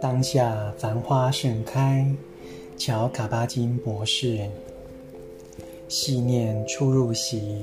[0.00, 2.06] 当下繁花盛开，
[2.76, 4.38] 乔卡巴金博士。
[5.88, 7.60] 细念出入息，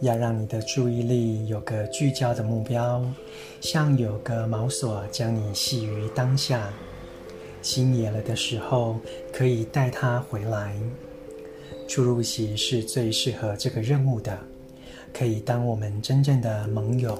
[0.00, 3.04] 要让你的注意力有个聚焦的目标，
[3.60, 6.72] 像有个锚锁将你系于当下。
[7.62, 8.96] 心野了的时候，
[9.32, 10.74] 可以带它回来。
[11.86, 14.38] 出入息是最适合这个任务的，
[15.12, 17.18] 可以当我们真正的盟友。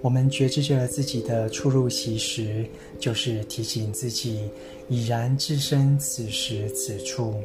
[0.00, 2.66] 我们觉知着自己的出入息时，
[2.98, 4.50] 就是提醒自己
[4.88, 7.40] 已然置身此时此处，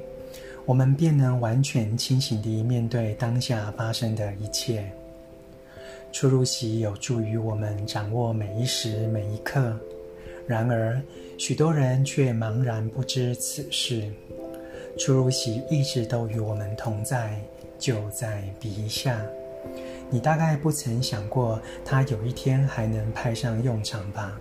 [0.66, 4.92] 我们便能完全清醒地面对当下发生的一切。
[6.12, 9.78] 出入息有助于我们掌握每一时每一刻，
[10.48, 11.00] 然而
[11.38, 14.10] 许多人却茫然不知此事。
[14.98, 17.40] 出入息一直都与我们同在，
[17.78, 19.22] 就在鼻下。
[20.10, 24.40] 你大概不曾想过，它有一天还能派上用场吧？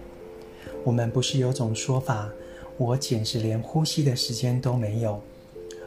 [0.84, 2.30] 我们不是有种说法，
[2.76, 5.20] 我简直连呼吸的时间都没有，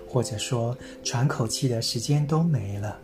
[0.10, 3.00] 或者说喘口气的时间都没了。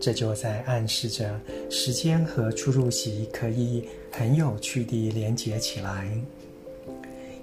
[0.00, 1.38] 这就在暗示着，
[1.70, 6.06] 时间和出入息可以很有趣地连结起来，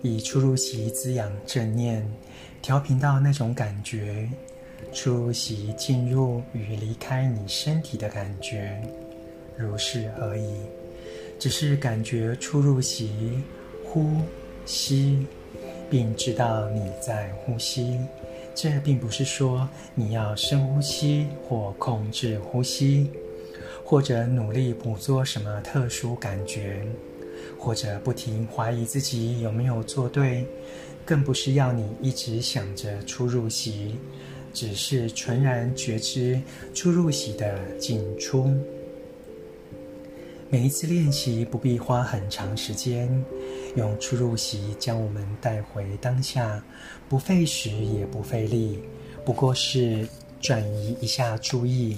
[0.02, 2.08] 以出入息滋养正念，
[2.62, 4.30] 调频到那种感觉。
[4.92, 8.82] 出入息进入与离开你身体的感觉，
[9.58, 10.54] 如是而已。
[11.40, 13.12] 只是感觉出入息，
[13.84, 14.22] 呼
[14.66, 15.26] 吸，
[15.90, 18.00] 并知道你在呼吸。
[18.56, 23.10] 这并不是说你要深呼吸或控制呼吸，
[23.84, 26.86] 或者努力捕捉什么特殊感觉，
[27.58, 30.46] 或者不停怀疑自己有没有做对，
[31.04, 33.96] 更不是要你一直想着出入息。
[34.54, 36.40] 只是纯然觉知
[36.74, 38.50] 出入息的进出。
[40.50, 43.10] 每一次练习不必花很长时间，
[43.76, 46.64] 用出入息将我们带回当下，
[47.10, 48.80] 不费时也不费力，
[49.26, 50.08] 不过是
[50.40, 51.98] 转移一下注意。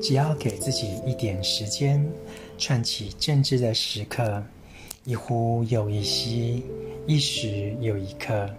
[0.00, 2.08] 只要给自己一点时间，
[2.56, 4.40] 串起正知的时刻，
[5.04, 6.62] 一呼又一吸。
[7.08, 8.50] 一时又一刻，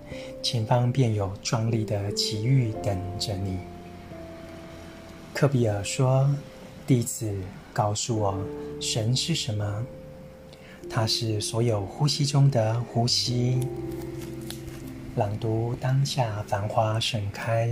[0.41, 3.59] 前方便有壮丽的奇遇等着你。
[5.35, 6.27] 克比尔说
[6.87, 7.31] ：“弟子
[7.71, 8.43] 告诉我，
[8.81, 9.85] 神是什么？
[10.89, 13.59] 它是所有呼吸中的呼吸。”
[15.15, 17.69] 朗读当下繁花盛开。